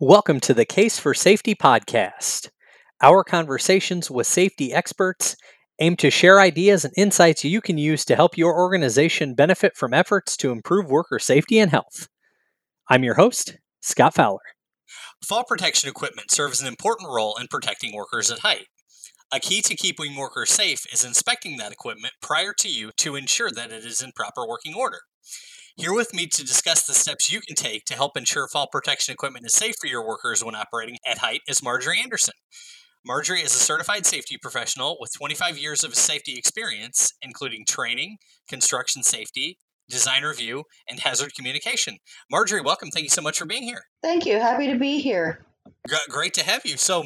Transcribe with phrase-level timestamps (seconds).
[0.00, 2.50] Welcome to the Case for Safety podcast.
[3.02, 5.36] Our conversations with safety experts
[5.80, 9.94] aim to share ideas and insights you can use to help your organization benefit from
[9.94, 12.08] efforts to improve worker safety and health.
[12.90, 14.42] I'm your host, Scott Fowler.
[15.24, 18.66] Fall protection equipment serves an important role in protecting workers at height.
[19.32, 23.50] A key to keeping workers safe is inspecting that equipment prior to you to ensure
[23.50, 25.00] that it is in proper working order.
[25.78, 29.12] Here with me to discuss the steps you can take to help ensure fall protection
[29.12, 32.32] equipment is safe for your workers when operating at height is Marjorie Anderson.
[33.04, 38.16] Marjorie is a certified safety professional with 25 years of safety experience, including training,
[38.48, 41.98] construction safety, design review, and hazard communication.
[42.30, 42.88] Marjorie, welcome.
[42.88, 43.82] Thank you so much for being here.
[44.02, 44.40] Thank you.
[44.40, 45.44] Happy to be here.
[46.08, 46.78] Great to have you.
[46.78, 47.04] So,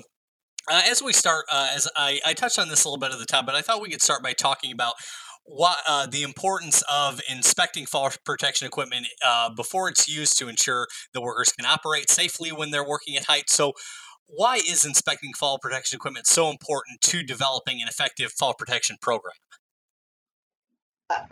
[0.71, 3.19] uh, as we start, uh, as I, I touched on this a little bit at
[3.19, 4.95] the top, but I thought we could start by talking about
[5.51, 10.87] what uh, the importance of inspecting fall protection equipment uh, before it's used to ensure
[11.13, 13.51] the workers can operate safely when they're working at height.
[13.51, 13.73] So,
[14.27, 19.35] why is inspecting fall protection equipment so important to developing an effective fall protection program?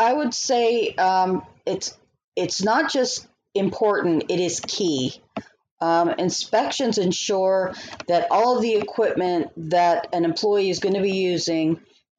[0.01, 1.97] I would say um, it's
[2.35, 5.23] it's not just important; it is key.
[5.81, 7.73] Um, inspections ensure
[8.09, 11.79] that all of the equipment that an employee is going to be using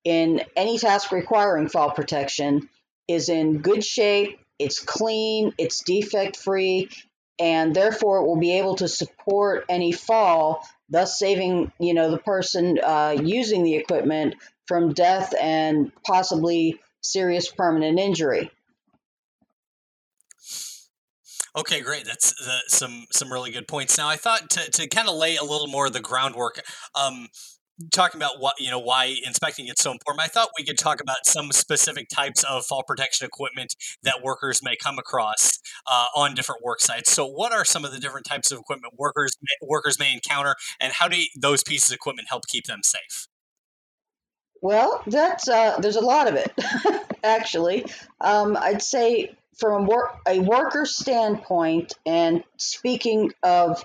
[0.10, 2.68] in any task requiring fall protection
[3.08, 6.90] is in good shape, it's clean, it's defect free,
[7.38, 12.18] and therefore it will be able to support any fall, thus saving you know the
[12.18, 14.34] person uh, using the equipment
[14.68, 18.50] from death and possibly serious permanent injury.
[21.56, 22.06] Okay, great.
[22.06, 23.96] That's uh, some some really good points.
[23.96, 26.62] Now, I thought to, to kind of lay a little more of the groundwork.
[26.96, 27.28] Um,
[27.92, 31.00] talking about what you know why inspecting it's so important i thought we could talk
[31.00, 36.36] about some specific types of fall protection equipment that workers may come across uh, on
[36.36, 37.12] different work sites.
[37.12, 39.32] So what are some of the different types of equipment workers
[39.62, 43.28] workers may encounter and how do those pieces of equipment help keep them safe?
[44.62, 46.52] Well that's uh, there's a lot of it
[47.24, 47.86] actually.
[48.22, 49.96] Um, i'd say from a,
[50.28, 53.84] a worker standpoint and speaking of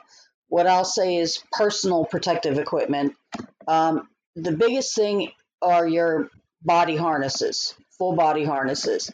[0.49, 3.15] what i'll say is personal protective equipment
[3.69, 5.31] um, the biggest thing
[5.63, 6.29] are your
[6.63, 9.11] body harnesses, full body harnesses.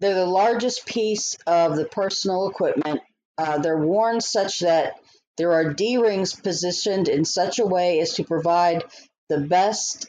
[0.00, 3.00] They're the largest piece of the personal equipment.
[3.38, 4.96] Uh, they're worn such that
[5.36, 8.84] there are D rings positioned in such a way as to provide
[9.28, 10.06] the best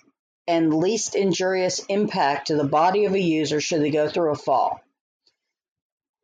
[0.47, 4.35] and least injurious impact to the body of a user should they go through a
[4.35, 4.81] fall.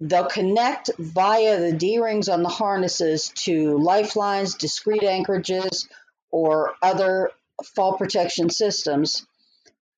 [0.02, 5.88] They'll connect via the D rings on the harnesses to lifelines, discrete anchorages,
[6.32, 7.32] or other
[7.76, 9.26] fall protection systems.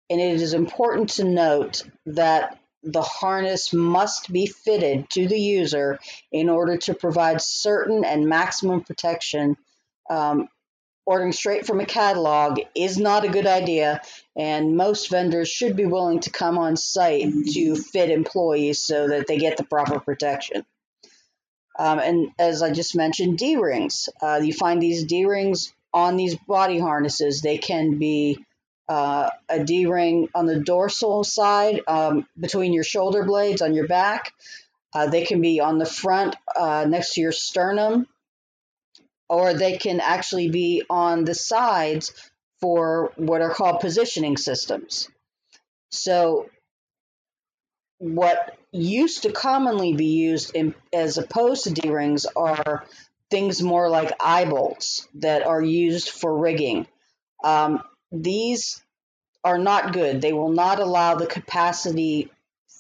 [0.10, 6.00] And it is important to note that the harness must be fitted to the user
[6.32, 9.56] in order to provide certain and maximum protection.
[10.10, 10.50] Um,
[11.06, 14.02] ordering straight from a catalog is not a good idea,
[14.36, 19.28] and most vendors should be willing to come on site to fit employees so that
[19.28, 20.66] they get the proper protection.
[21.78, 24.10] Um, and as I just mentioned, D rings.
[24.22, 27.42] Uh, you find these D rings on these body harnesses.
[27.42, 28.44] They can be
[28.90, 33.88] uh, a D ring on the dorsal side um, between your shoulder blades on your
[33.88, 34.34] back.
[34.94, 38.08] Uh, they can be on the front uh, next to your sternum,
[39.30, 42.14] or they can actually be on the sides
[42.60, 45.10] for what are called positioning systems.
[45.92, 46.50] So,
[47.98, 52.86] what used to commonly be used in, as opposed to D rings are
[53.32, 56.86] things more like eye bolts that are used for rigging.
[57.44, 57.82] Um,
[58.12, 58.84] these
[59.44, 60.22] are not good.
[60.22, 62.30] They will not allow the capacity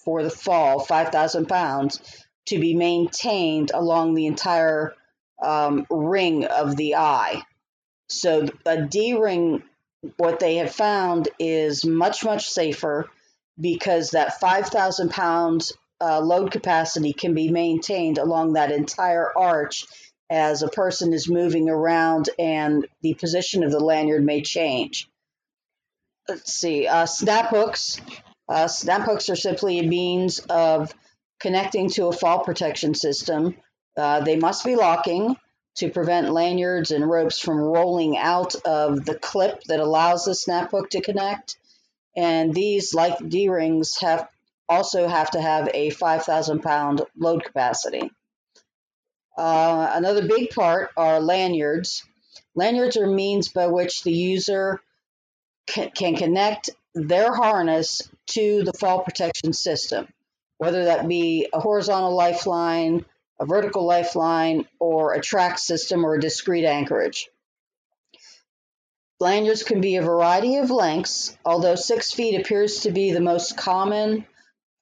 [0.03, 2.01] for the fall, 5,000 pounds,
[2.47, 4.93] to be maintained along the entire
[5.41, 7.41] um, ring of the eye.
[8.07, 9.63] So a D ring,
[10.17, 13.09] what they have found is much, much safer
[13.59, 19.85] because that 5,000 pounds uh, load capacity can be maintained along that entire arch
[20.31, 25.09] as a person is moving around and the position of the lanyard may change.
[26.27, 27.99] Let's see, uh, snap hooks.
[28.47, 30.93] Uh, snap hooks are simply a means of
[31.41, 33.57] connecting to a fall protection system.
[33.97, 35.35] Uh, they must be locking
[35.75, 40.71] to prevent lanyards and ropes from rolling out of the clip that allows the snap
[40.71, 41.57] hook to connect.
[42.15, 44.29] And these, like D rings, have
[44.69, 48.09] also have to have a 5,000 pound load capacity.
[49.37, 52.03] Uh, another big part are lanyards.
[52.55, 54.81] Lanyards are means by which the user
[55.67, 60.07] can, can connect their harness to the fall protection system,
[60.57, 63.05] whether that be a horizontal lifeline,
[63.39, 67.29] a vertical lifeline, or a track system or a discrete anchorage.
[69.19, 73.55] Lanyards can be a variety of lengths, although six feet appears to be the most
[73.55, 74.25] common.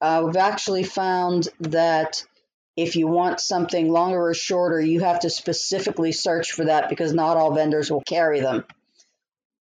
[0.02, 2.24] Uh, we've actually found that
[2.82, 7.14] if you want something longer or shorter, you have to specifically search for that because
[7.14, 8.64] not all vendors will carry them.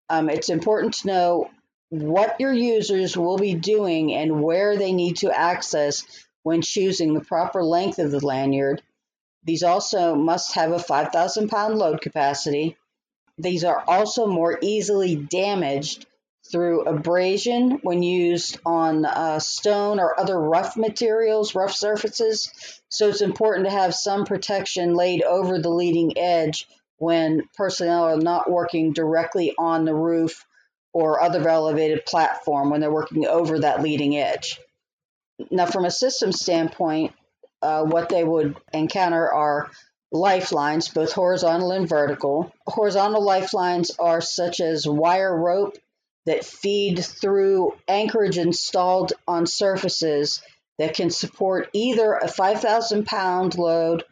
[0.09, 1.51] Um, it's important to know
[1.91, 6.05] what your users will be doing and where they need to access
[6.45, 8.83] when choosing the proper length of the lanyard.
[9.45, 12.77] These also must have a 5,000 pound load capacity.
[13.37, 16.07] These are also more easily damaged
[16.51, 22.51] through abrasion when used on uh, stone or other rough materials, rough surfaces.
[22.89, 26.67] So it's important to have some protection laid over the leading edge
[26.97, 30.47] when personnel are not working directly on the roof
[30.93, 34.59] or other elevated platform when they're working over that leading edge.
[35.51, 37.13] Now, from a system standpoint,
[37.63, 39.71] uh, what they would encounter are
[40.11, 42.53] lifelines, both horizontal and vertical.
[42.67, 45.77] Horizontal lifelines are such as wire rope
[46.29, 50.43] that feed through anchorage installed on surfaces
[50.79, 54.05] that can support either a 5,000 pound load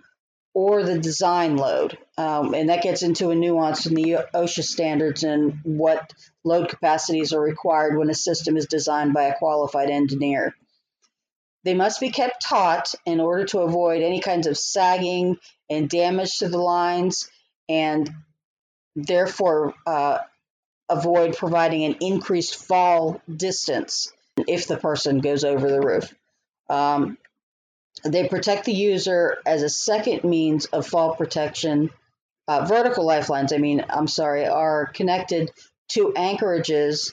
[0.54, 1.98] or the design load.
[2.16, 7.34] Um, and that gets into a nuance in the OSHA standards and what load capacities
[7.34, 10.54] are required when a system is designed by a qualified engineer.
[11.64, 15.36] They must be kept taut in order to avoid any kinds of sagging
[15.68, 17.28] and damage to the lines,
[17.68, 18.10] and
[18.94, 20.20] therefore uh,
[20.88, 24.12] avoid providing an increased fall distance
[24.46, 26.14] if the person goes over the roof.
[26.68, 27.18] Um,
[28.04, 31.90] they protect the user as a second means of fall protection.
[32.46, 35.50] Uh, vertical lifelines, I mean, I'm sorry, are connected
[35.88, 37.12] to anchorages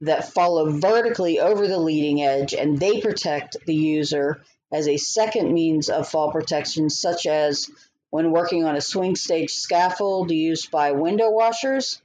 [0.00, 4.42] that follow vertically over the leading edge and they protect the user
[4.72, 7.70] as a second means of fall protection, such as
[8.10, 12.00] when working on a swing stage scaffold used by window washers.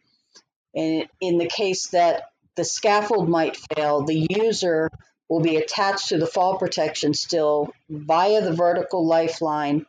[0.76, 4.90] And in the case that the scaffold might fail, the user
[5.30, 9.86] will be attached to the fall protection still via the vertical lifeline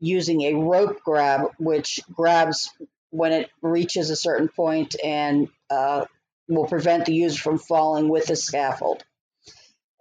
[0.00, 2.70] using a rope grab, which grabs
[3.10, 6.04] when it reaches a certain point and uh,
[6.48, 9.04] will prevent the user from falling with the scaffold.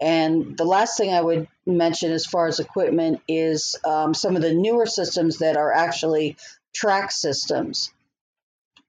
[0.01, 4.41] And the last thing I would mention as far as equipment is um, some of
[4.41, 6.37] the newer systems that are actually
[6.73, 7.91] track systems.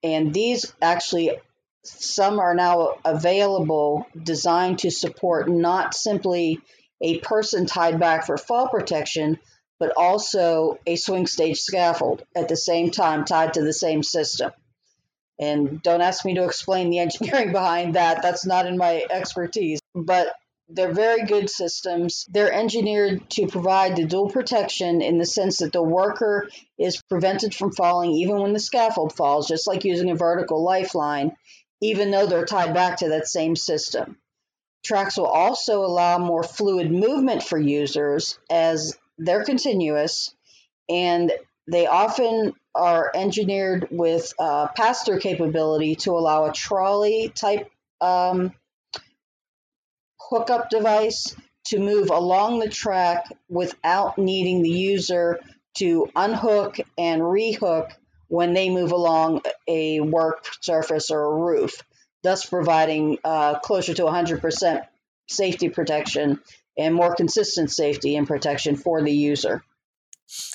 [0.02, 1.32] And these actually
[1.84, 6.60] some are now available designed to support not simply
[7.00, 9.38] a person tied back for fall protection,
[9.80, 14.52] but also a swing stage scaffold at the same time tied to the same system.
[15.40, 19.80] And don't ask me to explain the engineering behind that, that's not in my expertise.
[19.94, 20.32] But
[20.74, 22.26] they're very good systems.
[22.30, 26.48] They're engineered to provide the dual protection in the sense that the worker
[26.78, 31.32] is prevented from falling even when the scaffold falls, just like using a vertical lifeline
[31.82, 34.16] even though they're tied back to that same system.
[34.84, 40.34] Tracks will also allow more fluid movement for users as they're continuous
[40.88, 41.32] and
[41.70, 47.68] they often are engineered with uh, pass through capability to allow a trolley type
[48.00, 48.52] um,
[50.32, 51.36] hookup device
[51.66, 55.38] to move along the track without needing the user
[55.74, 57.90] to unhook and rehook
[58.28, 61.82] when they move along a work surface or a roof,
[62.22, 64.86] thus providing uh, closer to 100%
[65.28, 66.40] safety protection
[66.78, 69.62] and more consistent safety and protection for the user.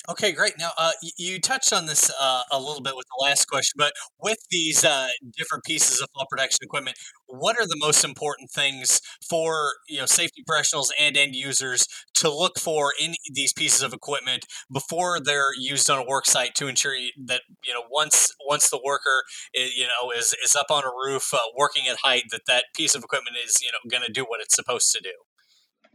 [0.09, 0.53] Okay, great.
[0.57, 3.93] Now, uh, you touched on this uh, a little bit with the last question, but
[4.21, 5.07] with these uh,
[5.37, 10.05] different pieces of fall protection equipment, what are the most important things for you know
[10.05, 15.53] safety professionals and end users to look for in these pieces of equipment before they're
[15.57, 19.75] used on a work site to ensure that you know once once the worker is,
[19.75, 22.95] you know is is up on a roof uh, working at height that that piece
[22.95, 25.13] of equipment is you know going to do what it's supposed to do.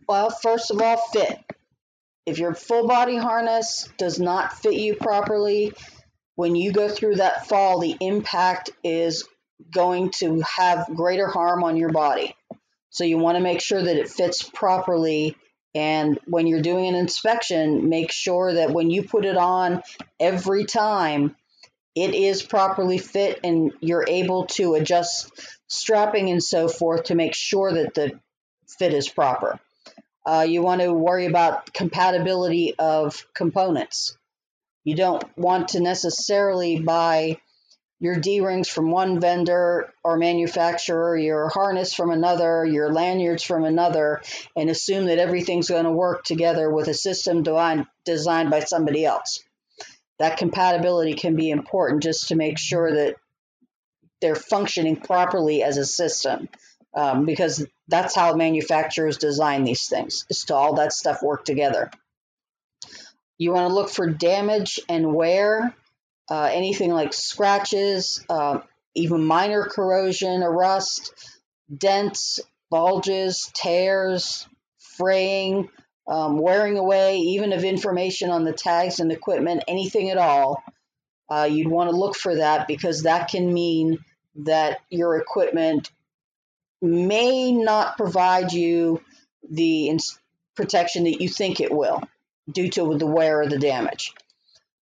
[0.08, 1.38] Well, first of all, fit
[2.26, 5.72] if your full body harness does not fit you properly,
[6.34, 9.28] when you go through that fall, the impact is
[9.72, 12.34] going to have greater harm on your body.
[12.90, 15.36] So you want to make sure that it fits properly.
[15.74, 19.82] And when you're doing an inspection, make sure that when you put it on
[20.20, 21.36] every time,
[21.94, 25.30] it is properly fit and you're able to adjust
[25.68, 28.20] strapping and so forth to make sure that the
[28.78, 29.58] fit is proper.
[30.24, 34.16] Uh, you want to worry about compatibility of components.
[34.84, 37.38] You don't want to necessarily buy
[38.02, 43.64] your D rings from one vendor or manufacturer, your harness from another, your lanyards from
[43.64, 44.22] another,
[44.56, 47.44] and assume that everything's going to work together with a system
[48.04, 49.44] designed by somebody else.
[50.18, 53.16] That compatibility can be important just to make sure that
[54.20, 56.48] they're functioning properly as a system
[56.94, 61.90] um, because that's how manufacturers design these things is to all that stuff work together.
[63.38, 65.74] You want to look for damage and wear
[66.30, 68.60] uh, anything like scratches uh,
[68.94, 71.12] even minor corrosion or rust
[71.74, 74.46] dents bulges tears
[74.78, 75.68] fraying
[76.08, 80.62] um, wearing away even of information on the tags and equipment anything at all
[81.30, 83.98] uh, you'd want to look for that because that can mean
[84.36, 85.90] that your equipment
[86.82, 89.00] may not provide you
[89.48, 89.98] the
[90.56, 92.02] protection that you think it will
[92.50, 94.12] due to the wear or the damage.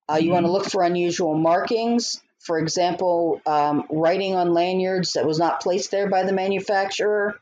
[0.09, 0.33] Uh, you mm-hmm.
[0.33, 2.21] want to look for unusual markings.
[2.39, 7.39] For example, um, writing on lanyards that was not placed there by the manufacturer,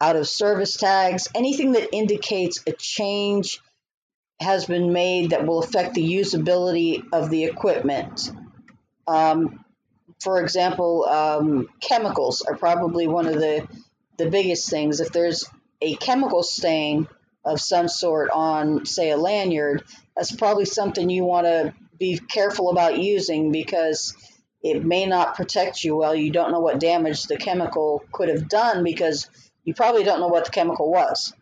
[0.00, 3.60] out of service tags, anything that indicates a change
[4.40, 8.30] has been made that will affect the usability of the equipment.
[9.06, 9.64] Um,
[10.20, 13.66] for example, um, chemicals are probably one of the
[14.16, 15.00] the biggest things.
[15.00, 15.44] If there's
[15.80, 17.06] a chemical stain
[17.44, 19.84] of some sort on, say, a lanyard,
[20.16, 24.14] that's probably something you want to be careful about using because
[24.62, 26.14] it may not protect you well.
[26.14, 29.30] You don't know what damage the chemical could have done because
[29.64, 31.32] you probably don't know what the chemical was.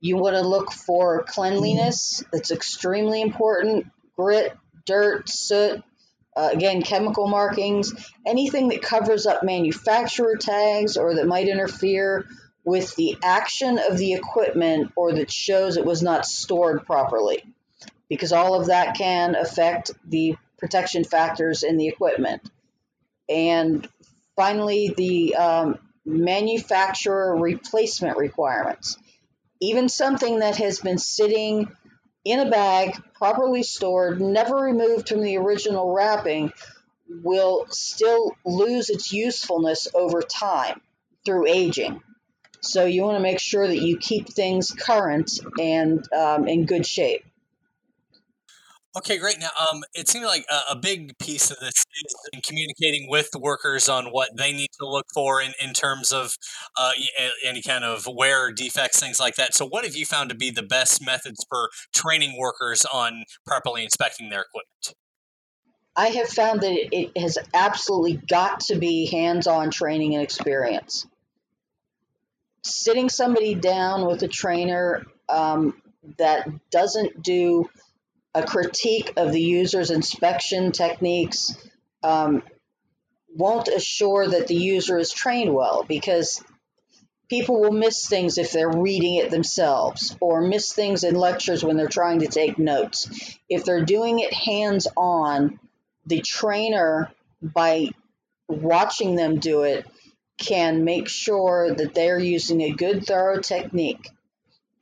[0.00, 2.22] You want to look for cleanliness.
[2.32, 3.86] That's extremely important.
[4.16, 5.82] Grit, dirt, soot,
[6.36, 7.92] uh, again, chemical markings,
[8.26, 12.26] anything that covers up manufacturer tags or that might interfere
[12.64, 17.42] with the action of the equipment or that shows it was not stored properly,
[18.08, 22.48] because all of that can affect the protection factors in the equipment.
[23.28, 23.88] And
[24.36, 28.98] finally, the um, manufacturer replacement requirements.
[29.60, 31.70] Even something that has been sitting
[32.24, 36.52] in a bag, properly stored, never removed from the original wrapping,
[37.08, 40.80] will still lose its usefulness over time
[41.24, 42.02] through aging.
[42.60, 46.86] So you want to make sure that you keep things current and um, in good
[46.86, 47.24] shape.
[48.96, 49.38] Okay, great.
[49.38, 53.30] Now, um, it seems like a, a, big piece of this is in communicating with
[53.30, 56.36] the workers on what they need to look for in, in terms of
[56.76, 56.90] uh,
[57.44, 59.54] any kind of wear defects, things like that.
[59.54, 63.84] So, what have you found to be the best methods for training workers on properly
[63.84, 64.96] inspecting their equipment?
[65.94, 71.06] I have found that it has absolutely got to be hands on training and experience.
[72.64, 75.80] Sitting somebody down with a trainer um,
[76.18, 77.70] that doesn't do
[78.34, 81.56] a critique of the user's inspection techniques
[82.02, 82.42] um,
[83.34, 86.42] won't assure that the user is trained well because
[87.28, 91.76] people will miss things if they're reading it themselves or miss things in lectures when
[91.76, 93.38] they're trying to take notes.
[93.48, 95.58] If they're doing it hands on,
[96.06, 97.10] the trainer,
[97.42, 97.90] by
[98.48, 99.86] watching them do it,
[100.38, 104.10] can make sure that they're using a good, thorough technique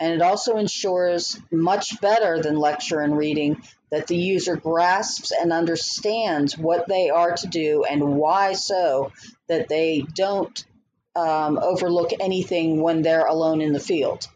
[0.01, 5.53] and it also ensures much better than lecture and reading that the user grasps and
[5.53, 9.13] understands what they are to do and why so
[9.49, 10.65] that they don't
[11.17, 14.29] um, overlook anything when they're alone in the field.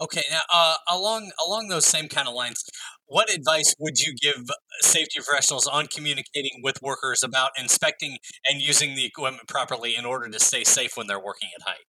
[0.00, 2.64] Okay, now uh, along along those same kind of lines,
[3.06, 8.18] what advice would you give safety professionals on communicating with workers about inspecting
[8.48, 11.84] and using the equipment properly in order to stay safe when they're working at height?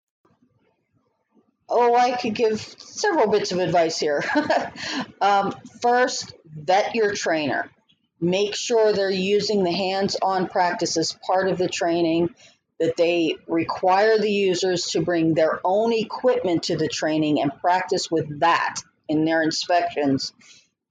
[1.74, 4.22] Oh, I could give several bits of advice here.
[5.22, 7.70] um, first, vet your trainer.
[8.20, 12.34] Make sure they're using the hands on practice as part of the training,
[12.78, 18.10] that they require the users to bring their own equipment to the training and practice
[18.10, 18.76] with that
[19.08, 20.32] in their inspections,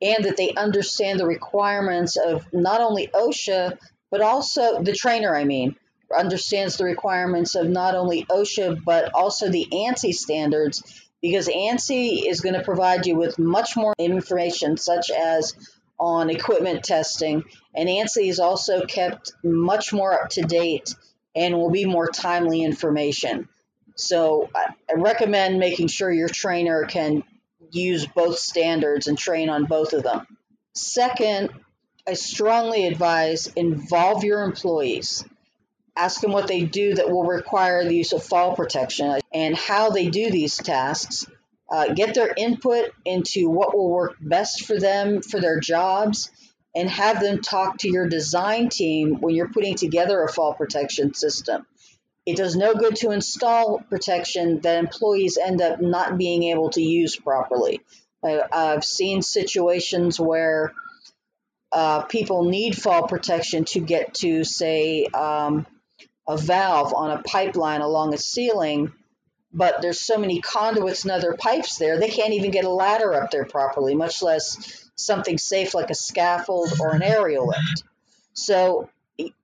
[0.01, 3.77] and that they understand the requirements of not only OSHA,
[4.09, 5.75] but also the trainer, I mean,
[6.17, 12.41] understands the requirements of not only OSHA but also the ANSI standards because ANSI is
[12.41, 15.53] going to provide you with much more information, such as
[15.99, 17.43] on equipment testing,
[17.75, 20.95] and ANSI is also kept much more up to date
[21.35, 23.47] and will be more timely information.
[23.95, 27.23] So I recommend making sure your trainer can
[27.71, 30.25] use both standards and train on both of them.
[30.73, 31.51] Second,
[32.07, 35.23] I strongly advise involve your employees
[35.95, 39.89] ask them what they do that will require the use of fall protection and how
[39.89, 41.25] they do these tasks.
[41.69, 46.29] Uh, get their input into what will work best for them for their jobs
[46.75, 51.13] and have them talk to your design team when you're putting together a fall protection
[51.13, 51.65] system.
[52.25, 56.81] It does no good to install protection that employees end up not being able to
[56.81, 57.81] use properly.
[58.23, 60.73] I, have seen situations where
[61.71, 65.65] uh, people need fall protection to get to, say, um,
[66.27, 68.93] a valve on a pipeline along a ceiling,
[69.53, 73.13] but there's so many conduits and other pipes there, they can't even get a ladder
[73.13, 77.83] up there properly, much less something safe like a scaffold or an aerial lift.
[78.33, 78.89] So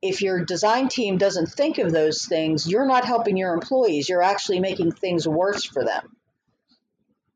[0.02, 4.08] if your design team doesn't think of those things, you're not helping your employees.
[4.08, 6.16] You're actually making things worse for them.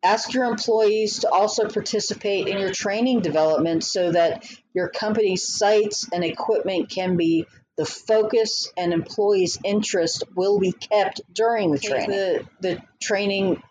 [0.04, 6.08] Ask your employees to also participate in your training development so that your company's sites
[6.12, 7.46] and equipment can be
[7.82, 12.12] the focus and employees' interest will be kept during the training.
[12.12, 13.64] The, the training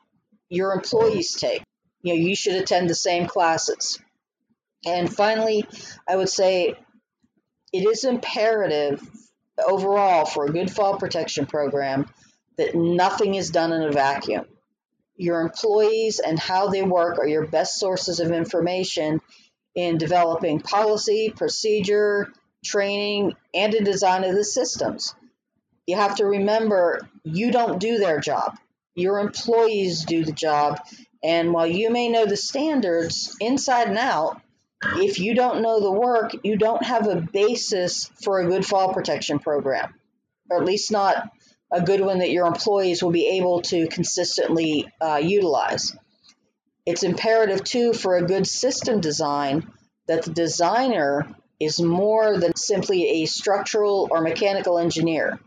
[0.49, 1.63] your employees take.
[2.03, 4.01] You know, you should attend the same classes.
[4.85, 5.65] And finally,
[6.09, 6.75] I would say
[7.73, 9.01] it is imperative
[9.65, 12.07] overall for a good fall protection program
[12.57, 14.45] that nothing is done in a vacuum.
[15.15, 19.21] Your employees and how they work are your best sources of information
[19.77, 22.33] in developing policy, procedure,
[22.65, 25.15] training, and in design of the systems.
[25.87, 28.57] You have to remember you don't do their job.
[28.95, 30.81] Your employees do the job.
[31.23, 34.41] And while you may know the standards inside and out,
[34.97, 38.95] if you don't know the work, you don't have a basis for a good fall
[38.95, 39.95] protection program,
[40.49, 41.31] or at least not
[41.71, 45.97] a good one that your employees will be able to consistently uh, utilize.
[46.87, 49.71] It's imperative, too, for a good system design
[50.09, 51.29] that the designer
[51.61, 55.39] is more than simply a structural or mechanical engineer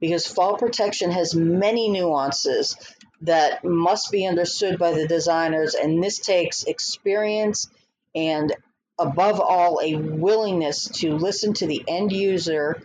[0.00, 2.76] because fall protection has many nuances
[3.22, 7.70] that must be understood by the designers, and this takes experience
[8.14, 8.54] and
[8.98, 12.82] above all, a willingness to listen to the end user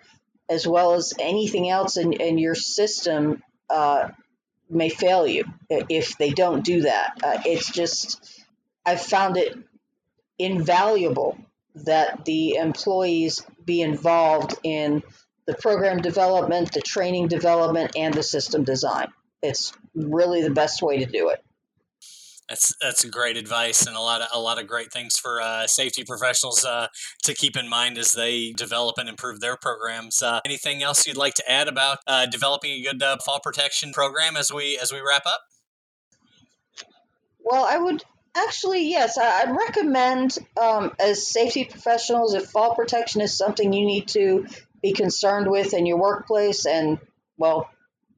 [0.50, 4.10] as well as anything else in, in your system uh,
[4.70, 7.18] may fail you if they don't do that.
[7.24, 8.46] Uh, it's just,
[8.86, 9.58] I've found it
[10.40, 11.38] invaluable
[11.86, 15.04] that the employees be involved in
[15.46, 19.08] the program development, the training development, and the system design.
[19.42, 21.44] It's really the best way to do it.
[22.50, 25.68] That's that's great advice and a lot of a lot of great things for uh,
[25.68, 26.88] safety professionals uh,
[27.24, 30.22] to keep in mind as they develop and improve their programs.
[30.22, 33.92] Uh, anything else you'd like to add about uh, developing a good uh, fall protection
[33.92, 35.42] program as we as we wrap up?
[37.44, 38.04] Well, I would
[38.46, 44.08] actually yes, I'd recommend um, as safety professionals if fall protection is something you need
[44.10, 44.46] to
[44.82, 47.00] be concerned with in your workplace, and
[47.38, 47.70] well,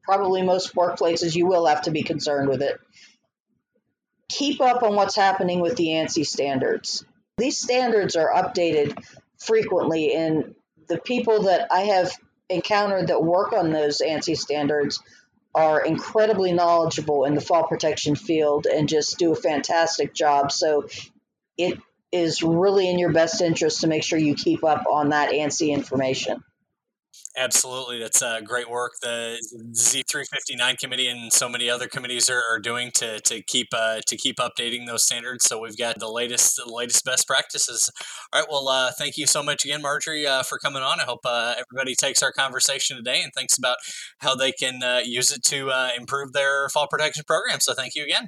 [0.02, 2.78] probably most workplaces you will have to be concerned with it
[4.30, 7.04] keep up on what's happening with the ANSI standards.
[7.36, 8.96] These standards are updated
[9.38, 10.54] frequently, and
[10.88, 12.12] the people that I have
[12.48, 15.02] encountered that work on those ANSI standards
[15.54, 20.52] are incredibly knowledgeable in the fall protection field and just do a fantastic job.
[20.52, 20.88] So
[21.58, 21.78] it
[22.12, 25.70] is really in your best interest to make sure you keep up on that ANSI
[25.70, 26.42] information.
[27.36, 28.94] Absolutely, that's uh, great work.
[29.02, 29.38] The
[29.72, 34.16] Z359 committee and so many other committees are, are doing to, to keep uh, to
[34.16, 35.44] keep updating those standards.
[35.44, 37.88] So we've got the latest the latest best practices.
[38.32, 40.98] All right, well, uh, thank you so much again, Marjorie, uh, for coming on.
[41.00, 43.76] I hope uh, everybody takes our conversation today and thinks about
[44.18, 47.60] how they can uh, use it to improve their fall protection program.
[47.60, 48.26] So thank you again.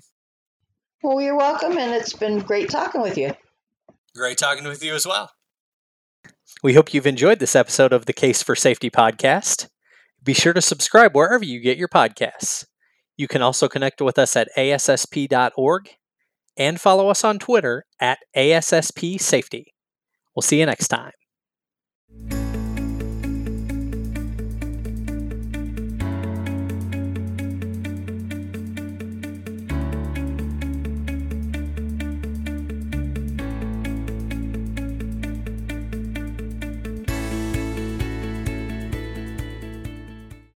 [1.03, 3.33] Well, you're welcome, and it's been great talking with you.
[4.15, 5.33] Great talking with you as well.
[6.62, 9.69] We hope you've enjoyed this episode of the Case for Safety podcast.
[10.23, 12.65] Be sure to subscribe wherever you get your podcasts.
[13.17, 15.91] You can also connect with us at ASSP.org
[16.57, 19.75] and follow us on Twitter at ASSP Safety.
[20.35, 21.12] We'll see you next time.